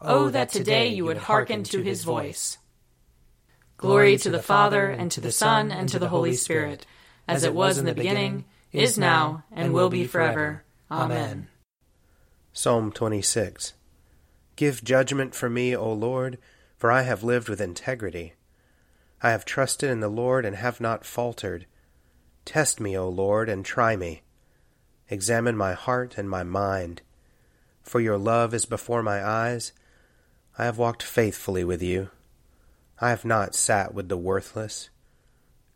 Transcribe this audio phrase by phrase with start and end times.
[0.00, 2.58] Oh, oh, that today you would hearken to his voice.
[3.76, 6.86] Glory to the Father, and to the Son, and to the Holy Spirit,
[7.26, 10.64] as it was in the beginning, is now, and will be forever.
[10.90, 11.48] Amen.
[12.52, 13.74] Psalm 26
[14.56, 16.38] Give judgment for me, O Lord,
[16.76, 18.34] for I have lived with integrity.
[19.22, 21.66] I have trusted in the Lord and have not faltered.
[22.44, 24.22] Test me, O Lord, and try me.
[25.08, 27.02] Examine my heart and my mind.
[27.82, 29.72] For your love is before my eyes
[30.56, 32.10] I have walked faithfully with you.
[33.00, 34.88] I have not sat with the worthless,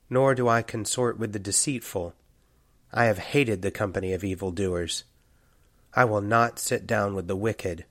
[0.09, 2.15] nor do I consort with the deceitful.
[2.93, 5.03] I have hated the company of evildoers.
[5.95, 7.87] I will not sit down with the wicked.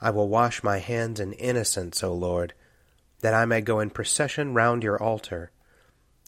[0.00, 2.54] I will wash my hands in innocence, O Lord,
[3.20, 5.50] that I may go in procession round your altar,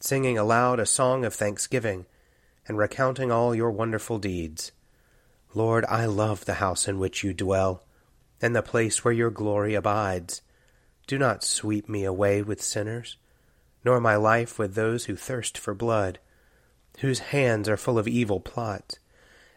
[0.01, 2.07] singing aloud a song of thanksgiving,
[2.67, 4.73] and recounting all your wonderful deeds.
[5.55, 7.85] Lord, I love the house in which you dwell
[8.41, 10.43] and the place where your glory abides.
[11.07, 13.17] Do not sweep me away with sinners,
[13.85, 16.19] nor my life with those who thirst for blood,
[16.99, 18.99] whose hands are full of evil plots,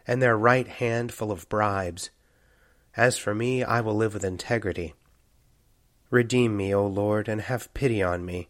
[0.06, 2.10] and their right hand full of bribes.
[2.96, 4.94] As for me, I will live with integrity.
[6.10, 8.48] Redeem me, O Lord, and have pity on me.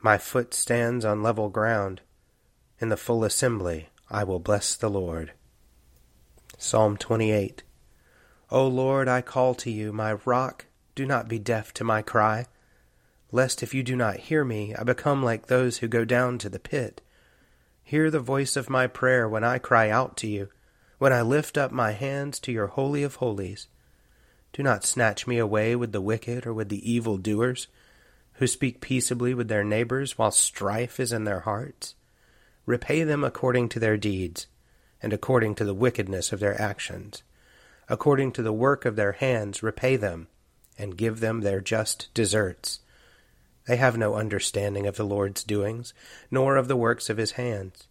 [0.00, 2.00] My foot stands on level ground.
[2.80, 5.32] In the full assembly I will bless the Lord.
[6.58, 7.62] Psalm 28
[8.52, 12.44] O Lord, I call to you, my rock, do not be deaf to my cry.
[13.30, 16.50] Lest if you do not hear me, I become like those who go down to
[16.50, 17.00] the pit.
[17.82, 20.50] Hear the voice of my prayer when I cry out to you,
[20.98, 23.68] when I lift up my hands to your holy of holies.
[24.52, 27.68] Do not snatch me away with the wicked or with the evil doers,
[28.34, 31.94] who speak peaceably with their neighbors while strife is in their hearts.
[32.66, 34.46] Repay them according to their deeds,
[35.00, 37.22] and according to the wickedness of their actions
[37.88, 40.28] according to the work of their hands, repay them,
[40.78, 42.80] and give them their just deserts.
[43.66, 45.94] They have no understanding of the Lord's doings,
[46.30, 47.86] nor of the works of his hands.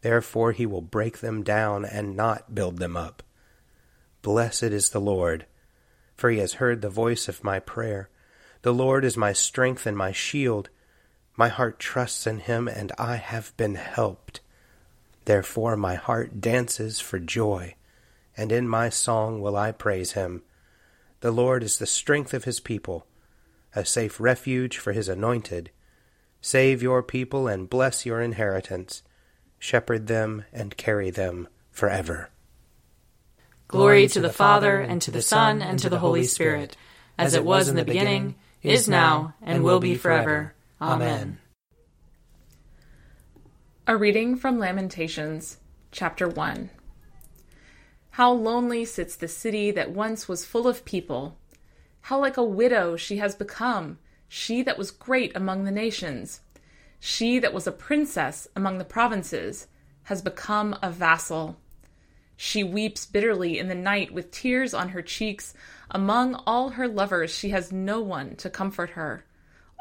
[0.00, 3.22] Therefore he will break them down and not build them up.
[4.22, 5.46] Blessed is the Lord,
[6.16, 8.08] for he has heard the voice of my prayer.
[8.62, 10.70] The Lord is my strength and my shield.
[11.36, 14.40] My heart trusts in him, and I have been helped.
[15.26, 17.75] Therefore my heart dances for joy
[18.36, 20.42] and in my song will I praise him.
[21.20, 23.06] The Lord is the strength of his people,
[23.74, 25.70] a safe refuge for his anointed.
[26.40, 29.02] Save your people and bless your inheritance.
[29.58, 32.30] Shepherd them and carry them forever.
[33.68, 36.76] Glory to the Father, and to the Son, and to the Holy Spirit,
[37.18, 40.54] as it was in the beginning, is now, and will be forever.
[40.80, 41.38] Amen.
[43.88, 45.58] A reading from Lamentations,
[45.90, 46.70] chapter 1.
[48.16, 51.36] How lonely sits the city that once was full of people.
[52.00, 56.40] How like a widow she has become, she that was great among the nations.
[56.98, 59.66] She that was a princess among the provinces
[60.04, 61.58] has become a vassal.
[62.38, 65.52] She weeps bitterly in the night with tears on her cheeks.
[65.90, 69.26] Among all her lovers, she has no one to comfort her.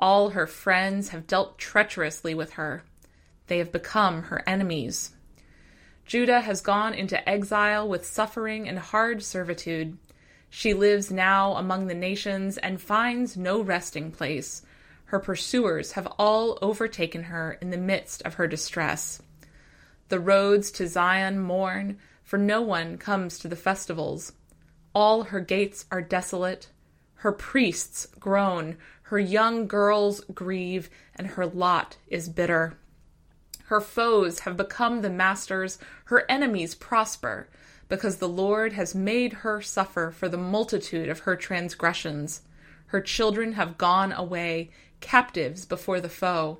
[0.01, 2.83] All her friends have dealt treacherously with her.
[3.47, 5.14] They have become her enemies.
[6.05, 9.97] Judah has gone into exile with suffering and hard servitude.
[10.51, 14.61] She lives now among the nations and finds no resting place.
[15.05, 19.21] Her pursuers have all overtaken her in the midst of her distress.
[20.09, 24.33] The roads to Zion mourn, for no one comes to the festivals.
[24.93, 26.69] All her gates are desolate.
[27.15, 32.77] Her priests groan, her young girls grieve, and her lot is bitter.
[33.65, 37.47] Her foes have become the masters, her enemies prosper,
[37.89, 42.41] because the Lord has made her suffer for the multitude of her transgressions.
[42.88, 44.69] Her children have gone away,
[45.01, 46.59] captives before the foe.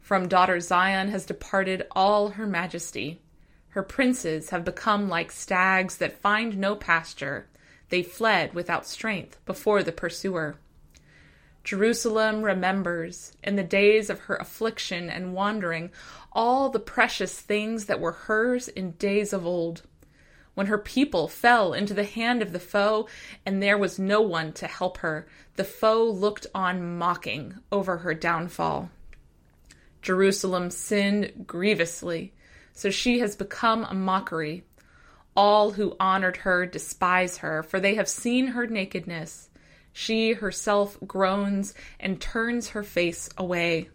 [0.00, 3.20] From daughter Zion has departed all her majesty.
[3.68, 7.46] Her princes have become like stags that find no pasture.
[7.90, 10.56] They fled without strength before the pursuer.
[11.64, 15.90] Jerusalem remembers, in the days of her affliction and wandering,
[16.32, 19.82] all the precious things that were hers in days of old,
[20.54, 23.08] when her people fell into the hand of the foe,
[23.46, 25.26] and there was no one to help her.
[25.56, 28.90] The foe looked on mocking over her downfall.
[30.02, 32.34] Jerusalem sinned grievously,
[32.72, 34.64] so she has become a mockery.
[35.36, 39.48] All who honored her despise her, for they have seen her nakedness.
[39.92, 43.90] She herself groans and turns her face away.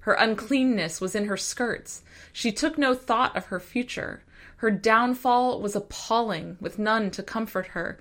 [0.00, 2.02] Her uncleanness was in her skirts.
[2.32, 4.22] She took no thought of her future.
[4.56, 7.98] Her downfall was appalling, with none to comfort her.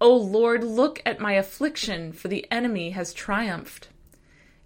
[0.00, 3.88] O Lord, look at my affliction, for the enemy has triumphed.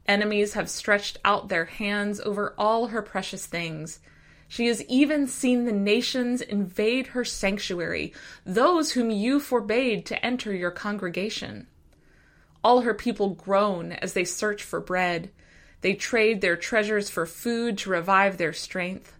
[0.06, 4.00] Enemies have stretched out their hands over all her precious things.
[4.48, 8.12] She has even seen the nations invade her sanctuary,
[8.44, 11.68] those whom you forbade to enter your congregation.
[12.64, 15.30] All her people groan as they search for bread.
[15.80, 19.14] They trade their treasures for food to revive their strength.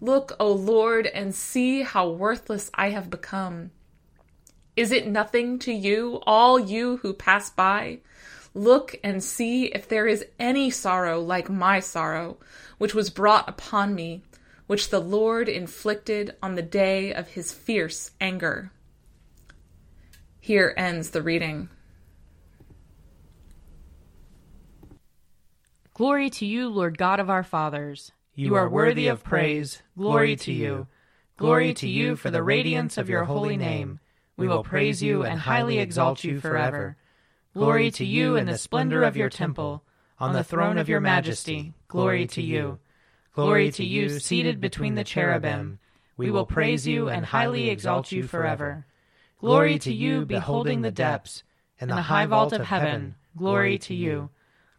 [0.00, 3.70] Look, O Lord, and see how worthless I have become.
[4.76, 8.00] Is it nothing to you, all you who pass by?
[8.54, 12.38] Look and see if there is any sorrow like my sorrow,
[12.78, 14.22] which was brought upon me,
[14.66, 18.70] which the Lord inflicted on the day of his fierce anger.
[20.40, 21.68] Here ends the reading.
[26.02, 28.10] Glory to you, Lord God of our fathers.
[28.34, 29.82] You are worthy of praise.
[29.96, 30.88] Glory to you.
[31.36, 34.00] Glory to you for the radiance of your holy name.
[34.36, 36.96] We will praise you and highly exalt you forever.
[37.54, 39.84] Glory to you in the splendor of your temple.
[40.18, 42.80] On the throne of your majesty, glory to you.
[43.32, 45.78] Glory to you seated between the cherubim.
[46.16, 48.86] We will praise you and highly exalt you forever.
[49.38, 51.44] Glory to you beholding the depths.
[51.80, 54.30] and the high vault of heaven, glory to you.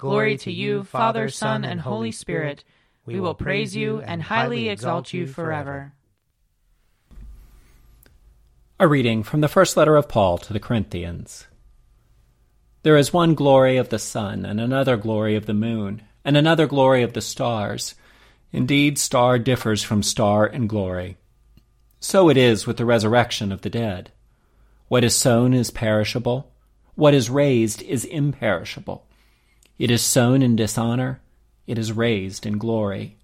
[0.03, 2.65] Glory to you, Father, Son, and Holy Spirit.
[3.05, 5.93] We will praise you and highly exalt you forever.
[8.81, 11.47] A reading from the first letter of Paul to the Corinthians.
[12.81, 16.67] There is one glory of the sun, and another glory of the moon, and another
[16.67, 17.95] glory of the stars.
[18.51, 21.15] Indeed, star differs from star in glory.
[22.01, 24.11] So it is with the resurrection of the dead.
[24.89, 26.51] What is sown is perishable,
[26.95, 29.07] what is raised is imperishable.
[29.83, 31.19] It is sown in dishonor,
[31.67, 33.17] it is raised in glory.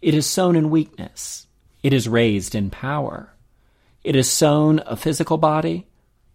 [0.00, 1.46] It is sown in weakness,
[1.82, 3.34] it is raised in power.
[4.02, 5.88] It is sown a physical body,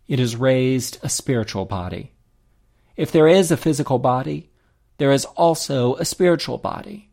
[0.07, 2.11] it is raised a spiritual body.
[2.95, 4.51] If there is a physical body,
[4.99, 7.09] there is also a spiritual body.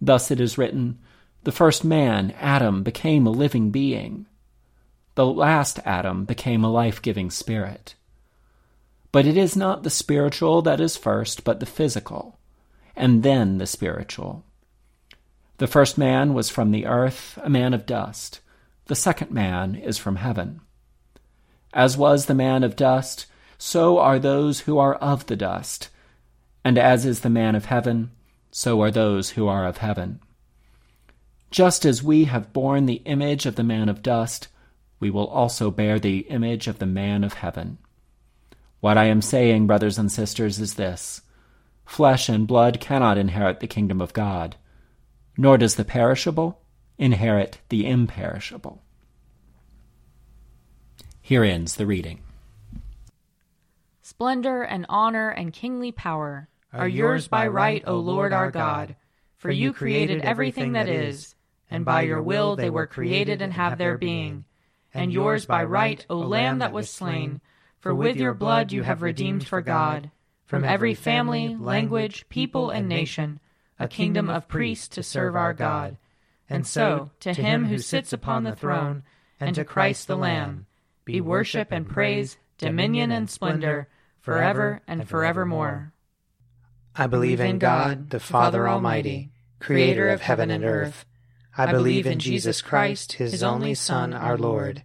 [0.00, 0.98] Thus it is written,
[1.42, 4.24] The first man, Adam, became a living being.
[5.16, 7.94] The last Adam became a life giving spirit.
[9.10, 12.38] But it is not the spiritual that is first, but the physical,
[12.94, 14.44] and then the spiritual.
[15.58, 18.40] The first man was from the earth, a man of dust.
[18.86, 20.60] The second man is from heaven.
[21.72, 23.26] As was the man of dust,
[23.58, 25.88] so are those who are of the dust.
[26.64, 28.12] And as is the man of heaven,
[28.50, 30.20] so are those who are of heaven.
[31.50, 34.48] Just as we have borne the image of the man of dust,
[35.00, 37.78] we will also bear the image of the man of heaven.
[38.80, 41.22] What I am saying, brothers and sisters, is this
[41.84, 44.56] flesh and blood cannot inherit the kingdom of God,
[45.36, 46.60] nor does the perishable
[46.98, 48.82] inherit the imperishable.
[51.20, 52.20] Here ends the reading.
[54.02, 58.96] Splendor and honor and kingly power are yours by right, O Lord our God,
[59.36, 61.34] for you created everything that is,
[61.70, 64.44] and by your will they were created and have their being.
[64.94, 67.40] And yours by right, O Lamb that was slain,
[67.80, 70.10] for with your blood you have redeemed for God,
[70.44, 73.40] from every family, language, people, and nation,
[73.78, 75.96] a kingdom of priests to serve our God.
[76.48, 79.02] And so, to him who sits upon the throne,
[79.38, 80.66] and to Christ the Lamb,
[81.04, 83.88] be worship and praise, dominion and splendor,
[84.20, 85.92] forever and forevermore.
[86.96, 89.30] I believe in God, the Father Almighty,
[89.60, 91.04] creator of heaven and earth.
[91.56, 94.84] I believe in Jesus Christ, his only Son, our Lord.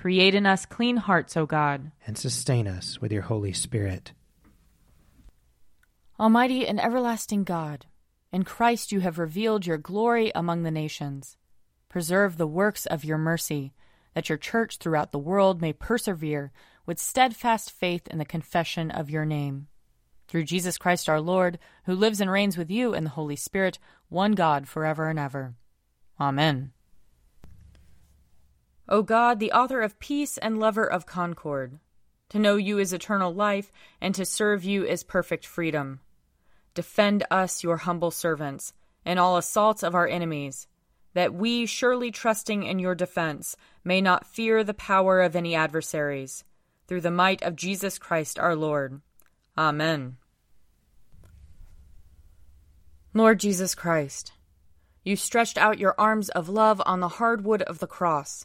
[0.00, 1.92] Create in us clean hearts, O God.
[2.06, 4.12] And sustain us with your Holy Spirit.
[6.18, 7.84] Almighty and everlasting God,
[8.32, 11.36] in Christ you have revealed your glory among the nations.
[11.90, 13.74] Preserve the works of your mercy,
[14.14, 16.50] that your church throughout the world may persevere
[16.86, 19.66] with steadfast faith in the confession of your name.
[20.28, 23.78] Through Jesus Christ our Lord, who lives and reigns with you in the Holy Spirit,
[24.08, 25.56] one God, forever and ever.
[26.18, 26.72] Amen.
[28.88, 31.78] O God, the author of peace and lover of concord,
[32.30, 33.70] to know you is eternal life,
[34.00, 36.00] and to serve you is perfect freedom.
[36.74, 38.72] Defend us, your humble servants,
[39.04, 40.66] in all assaults of our enemies,
[41.14, 46.44] that we, surely trusting in your defense, may not fear the power of any adversaries.
[46.86, 49.00] Through the might of Jesus Christ our Lord.
[49.56, 50.16] Amen.
[53.12, 54.32] Lord Jesus Christ,
[55.02, 58.44] you stretched out your arms of love on the hard wood of the cross,